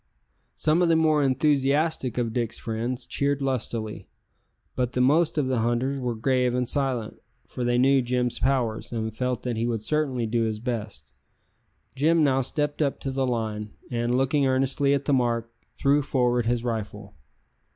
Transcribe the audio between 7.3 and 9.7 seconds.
for they knew Jim's powers, and felt that he